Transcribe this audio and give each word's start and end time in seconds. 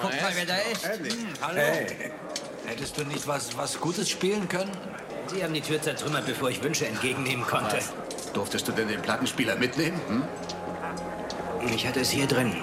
Guck 0.00 0.10
mal, 0.10 0.32
wer 0.34 0.46
da 0.46 0.56
ist. 0.72 0.84
Hm, 0.84 1.28
hallo. 1.42 1.60
Hey. 1.60 2.12
Hättest 2.66 2.98
du 2.98 3.04
nicht 3.04 3.26
was, 3.26 3.56
was 3.56 3.80
Gutes 3.80 4.08
spielen 4.08 4.48
können? 4.48 4.70
Sie 5.26 5.42
haben 5.42 5.54
die 5.54 5.60
Tür 5.60 5.80
zertrümmert, 5.80 6.26
bevor 6.26 6.50
ich 6.50 6.62
Wünsche 6.62 6.86
entgegennehmen 6.86 7.44
konnte. 7.44 7.76
Was? 7.76 8.32
Durftest 8.32 8.68
du 8.68 8.72
denn 8.72 8.88
den 8.88 9.02
Plattenspieler 9.02 9.56
mitnehmen? 9.56 10.00
Hm? 10.08 10.22
Ich 11.74 11.86
hatte 11.86 12.00
es 12.00 12.10
hier 12.10 12.26
drin. 12.26 12.54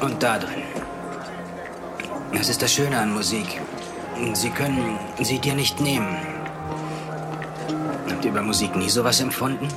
Und 0.00 0.22
da 0.22 0.38
drin. 0.38 0.62
Das 2.32 2.48
ist 2.48 2.60
das 2.60 2.72
Schöne 2.72 2.98
an 2.98 3.12
Musik. 3.12 3.60
Sie 4.34 4.50
können 4.50 4.98
sie 5.20 5.38
dir 5.38 5.54
nicht 5.54 5.80
nehmen. 5.80 6.16
Habt 8.10 8.24
ihr 8.24 8.30
über 8.30 8.42
Musik 8.42 8.76
nie 8.76 8.90
sowas 8.90 9.20
empfunden? 9.20 9.68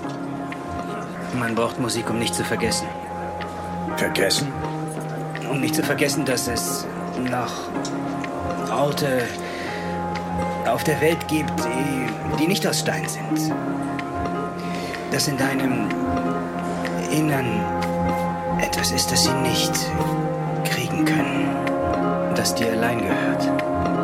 Man 1.37 1.55
braucht 1.55 1.79
Musik, 1.79 2.09
um 2.09 2.19
nicht 2.19 2.35
zu 2.35 2.43
vergessen. 2.43 2.87
Vergessen? 3.97 4.51
Um 5.55 5.61
nicht 5.61 5.75
zu 5.75 5.83
vergessen, 5.83 6.25
dass 6.25 6.49
es 6.49 6.85
noch 7.31 7.53
Orte 8.69 9.21
auf 10.67 10.83
der 10.83 10.99
Welt 10.99 11.29
gibt, 11.29 11.53
die, 11.59 12.37
die 12.37 12.47
nicht 12.47 12.67
aus 12.67 12.81
Stein 12.81 13.07
sind. 13.07 13.53
Dass 15.11 15.29
in 15.29 15.37
deinem 15.37 15.87
Innern 17.09 17.61
etwas 18.59 18.91
ist, 18.91 19.09
das 19.13 19.23
sie 19.23 19.33
nicht 19.49 19.71
kriegen 20.65 21.05
können, 21.05 21.47
das 22.35 22.53
dir 22.53 22.73
allein 22.73 22.99
gehört. 22.99 23.94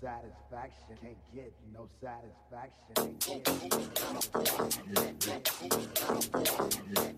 satisfaction. 0.00 0.96
Can't 1.02 1.16
get 1.34 1.52
no 1.72 1.88
satisfaction. 2.00 3.16
Can't 3.20 3.44
get 3.44 3.72
no 3.72 4.20
satisfaction. 5.20 7.09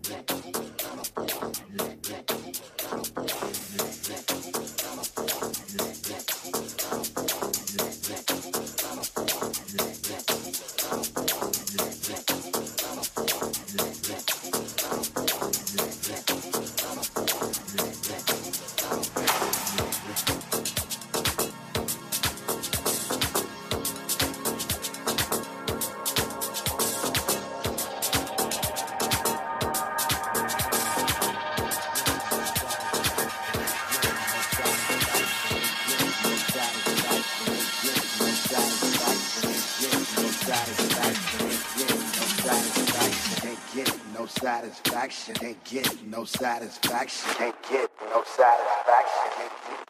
satisfaction. 45.33 45.63
Can't 45.65 45.65
get 45.65 46.07
no 46.07 46.23
satisfaction. 46.23 47.33
Can't 47.35 47.55
get 47.69 47.91
no 48.09 48.23
satisfaction. 48.25 49.82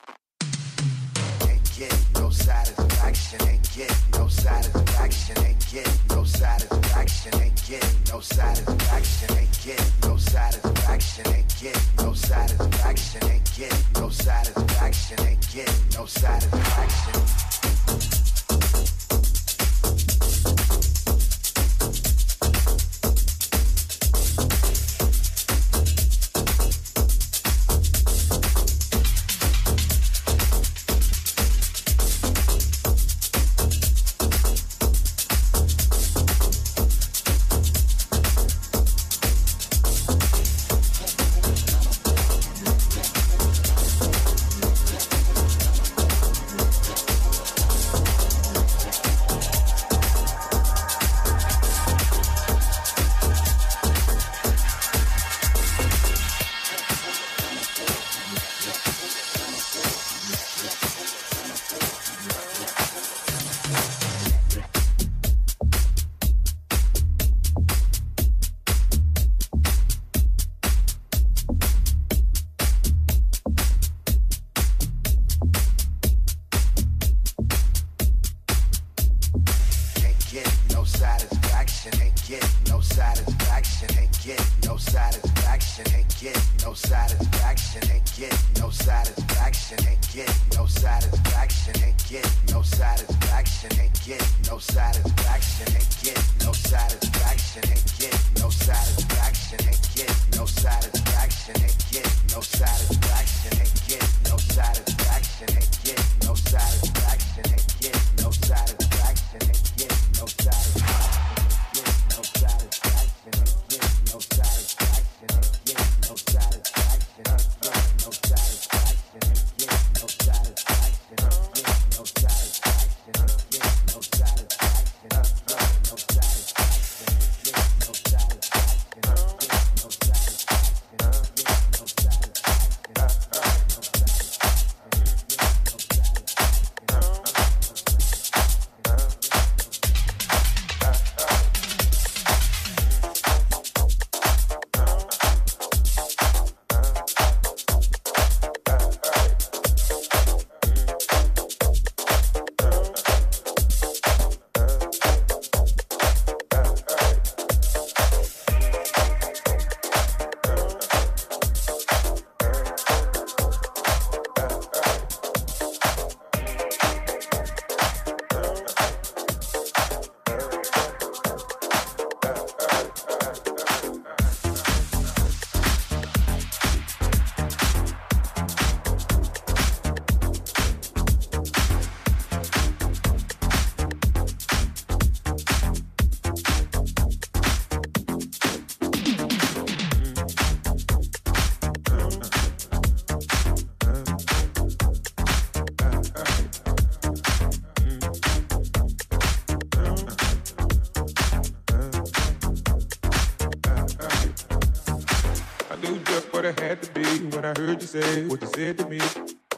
when 207.19 207.45
I 207.45 207.53
heard 207.57 207.81
you 207.81 207.87
say 207.87 208.25
what 208.25 208.41
you 208.41 208.47
said 208.55 208.77
to 208.79 208.87
me. 208.87 208.99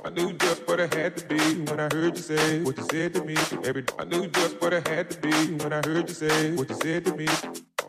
I 0.03 0.10
knew 0.10 0.34
just 0.34 0.68
what 0.68 0.80
I 0.80 0.88
had 0.95 1.18
to 1.18 1.26
be 1.26 1.40
when 1.65 1.80
I 1.80 1.90
heard 1.94 2.15
you 2.15 2.23
say 2.23 2.61
what 2.61 2.77
you 2.77 2.84
said 2.91 3.14
to 3.15 3.23
me. 3.23 3.36
Every 3.65 3.84
I 3.98 4.03
knew 4.03 4.27
just 4.27 4.61
what 4.61 4.73
I 4.73 4.82
had 4.90 5.10
to 5.11 5.18
be 5.19 5.34
when 5.56 5.73
I 5.73 5.82
heard 5.86 6.07
you 6.10 6.15
say 6.15 6.52
what 6.53 6.69
you 6.69 6.76
said 6.76 7.06
to 7.06 7.15
me. 7.15 7.27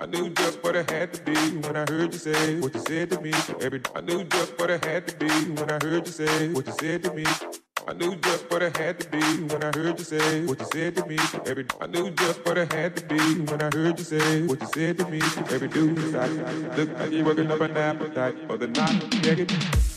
I 0.00 0.06
knew 0.06 0.30
just 0.30 0.62
what 0.62 0.76
I 0.76 0.84
had 0.92 1.12
to 1.14 1.22
be 1.22 1.34
when 1.58 1.76
I 1.76 1.84
heard 1.90 2.12
you 2.12 2.18
say 2.18 2.60
what 2.60 2.74
you 2.74 2.80
said 2.86 3.10
to 3.10 3.20
me. 3.20 3.32
Every 3.60 3.80
I 3.94 4.00
knew 4.00 4.24
just 4.24 4.58
what 4.58 4.70
I 4.70 4.78
had 4.86 5.06
to 5.08 5.16
be 5.16 5.28
when 5.28 5.70
I 5.70 5.78
heard 5.82 6.06
you 6.06 6.12
say 6.12 6.48
what 6.52 6.66
you 6.66 6.72
said 6.80 7.02
to 7.04 7.12
me. 7.12 7.24
I 7.88 7.92
knew 7.92 8.16
just 8.16 8.50
what 8.50 8.62
I 8.62 8.76
had 8.78 8.98
to 9.00 9.08
be 9.10 9.22
when 9.44 9.62
I 9.62 9.70
heard 9.76 9.98
you 9.98 10.04
say 10.04 10.44
what 10.44 10.58
you 10.58 10.66
said 10.72 10.96
to 10.96 11.06
me. 11.06 11.18
Every 11.46 11.66
I 11.80 11.86
knew 11.86 12.10
just 12.10 12.44
what 12.44 12.58
I 12.58 12.66
had 12.74 12.96
to 12.96 13.04
be 13.06 13.18
when 13.40 13.62
I 13.62 13.70
heard 13.72 13.98
you 13.98 14.04
say 14.04 14.42
what 14.42 14.60
you 14.60 14.66
said 14.74 14.98
to 14.98 15.08
me. 15.08 15.20
Every 15.50 15.68
dude, 15.68 16.14
I 16.16 16.26
look 16.76 16.98
like 16.98 17.12
you 17.12 17.24
working 17.24 17.50
up 17.50 17.60
an 17.60 17.76
appetite 17.76 18.36
for 18.48 18.56
the 18.56 18.66
night. 18.68 19.15
Take 19.26 19.40
it. 19.40 19.95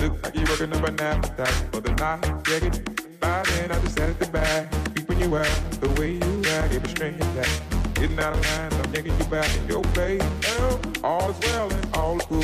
Look 0.00 0.22
like 0.22 0.34
you're 0.34 0.48
working 0.48 0.72
up 0.74 0.88
an 0.88 1.00
appetite 1.00 1.48
for 1.72 1.80
the 1.80 1.92
night. 1.94 2.24
Yeah, 2.48 2.60
get 2.60 3.20
by 3.20 3.42
and 3.60 3.72
I 3.72 3.80
just 3.80 3.96
sat 3.96 4.08
at 4.08 4.18
the 4.18 4.26
back. 4.26 4.70
Peeping 4.94 5.20
you 5.20 5.36
out, 5.36 5.46
the 5.80 5.88
way 6.00 6.12
you 6.12 6.42
act, 6.50 6.74
every 6.74 6.88
string 6.88 7.14
is 7.14 7.34
that. 7.34 7.62
Getting 7.94 8.18
out 8.18 8.34
of 8.34 8.44
line, 8.44 8.72
I'm 8.72 8.94
yanking 8.94 9.18
you 9.18 9.24
back 9.26 9.50
in 9.56 9.68
your 9.68 9.84
face. 9.94 10.22
Girl, 10.42 10.80
all 11.02 11.30
is 11.30 11.38
well 11.40 11.72
and 11.72 11.96
all 11.96 12.18
is 12.18 12.26
cool. 12.26 12.42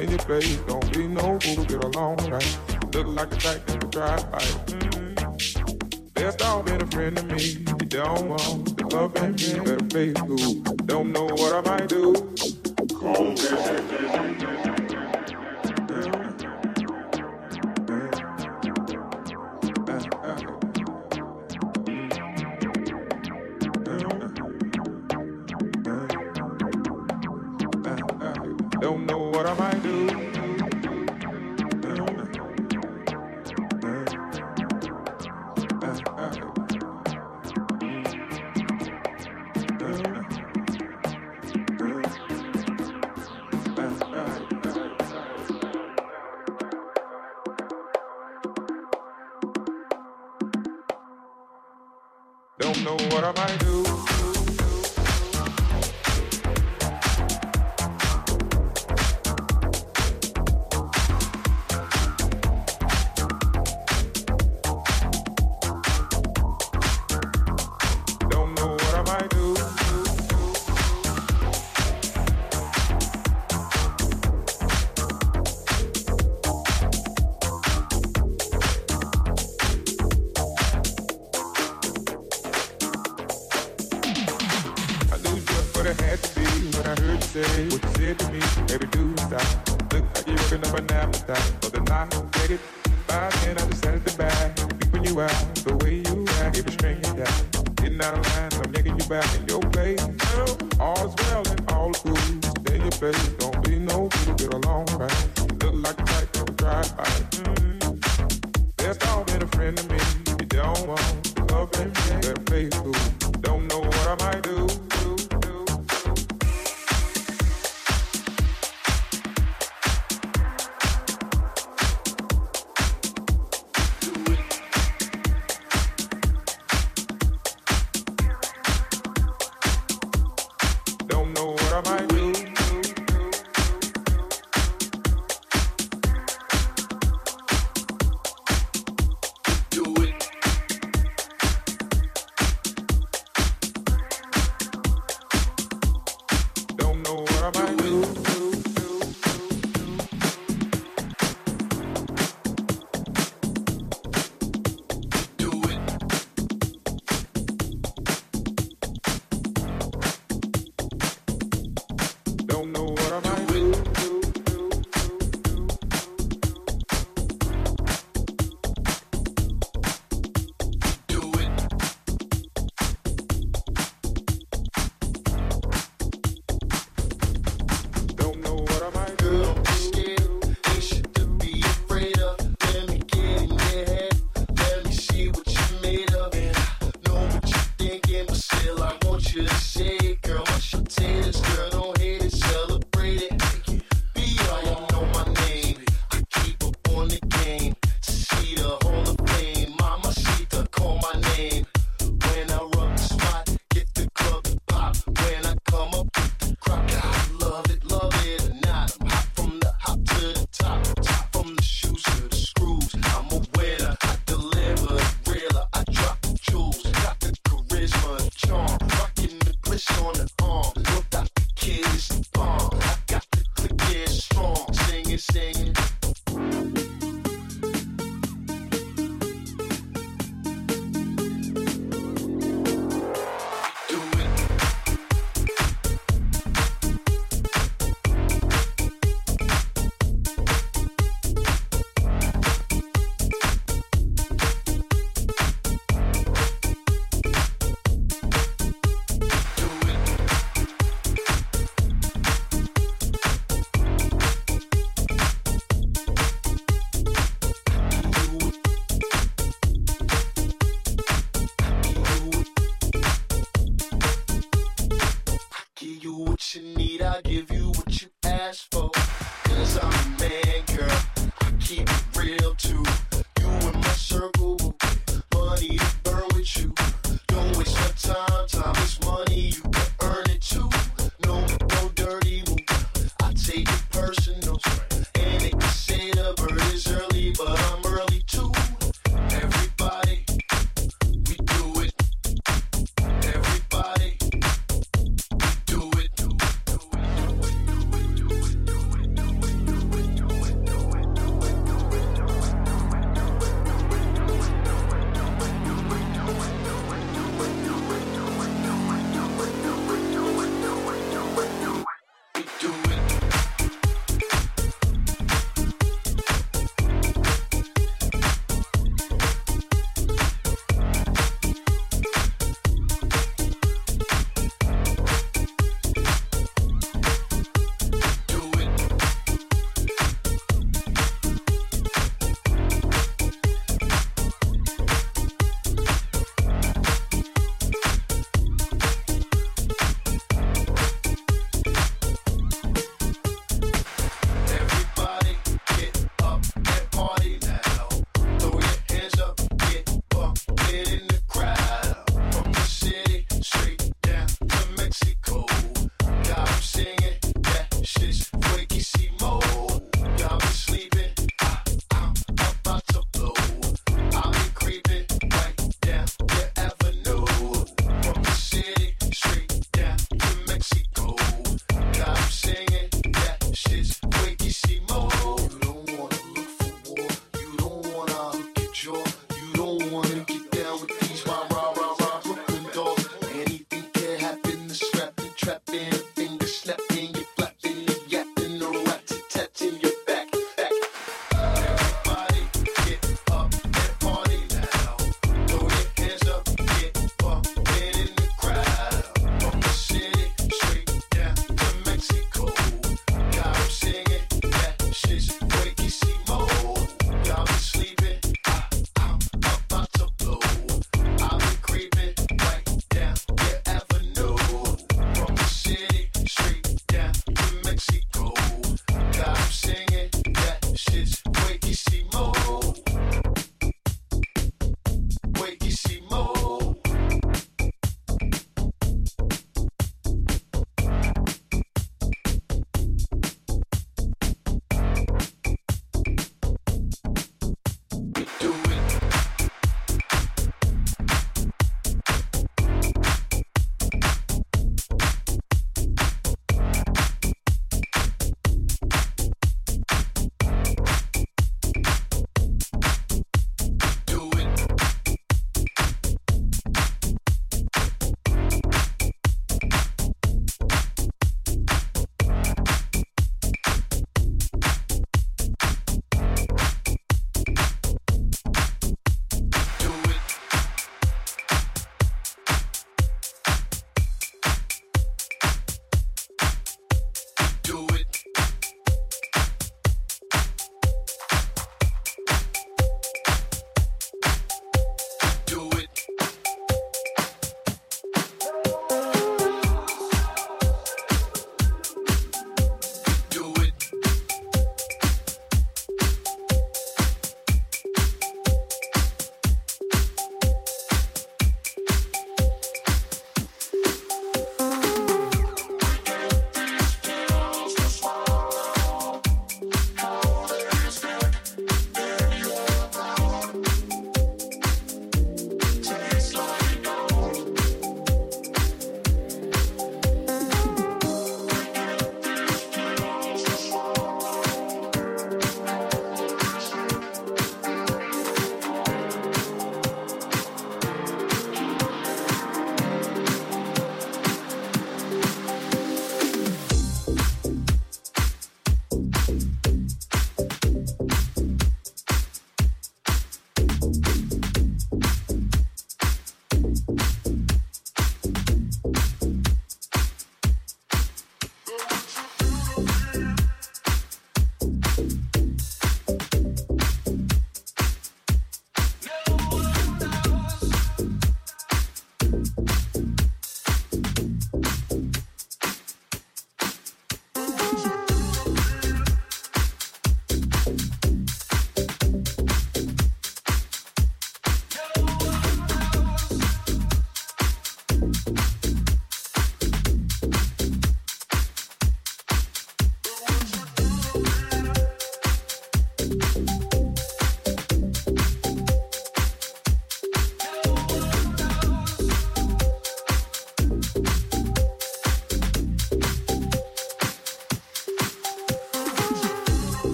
In 0.00 0.10
your 0.10 0.18
place, 0.20 0.56
don't 0.66 0.92
be 0.92 1.06
no 1.06 1.38
fool, 1.40 1.64
get 1.64 1.84
along 1.84 2.16
right. 2.30 2.58
Look 2.92 3.06
like 3.08 3.32
a 3.32 3.36
type 3.36 3.66
that 3.66 3.82
would 3.82 3.90
drive 3.90 4.30
by. 4.32 4.38
Mm-hmm. 4.38 4.96
Best 6.14 6.42
all 6.42 6.62
been 6.62 6.80
a 6.80 6.86
friend 6.86 7.16
to 7.16 7.22
me. 7.24 7.42
You 7.42 7.86
don't 7.88 8.28
want 8.28 8.76
the 8.78 8.86
love 8.86 9.14
and 9.16 9.36
me, 9.40 9.60
better 9.60 9.84
face 9.90 10.16
cool. 10.16 10.62
Don't 10.86 11.12
know 11.12 11.26
what 11.26 11.52
I 11.54 11.78
might 11.78 11.88
do. 11.88 12.14
Cold, 12.94 13.36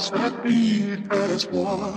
us, 0.00 0.10
what 0.12 0.42
what? 1.50 1.89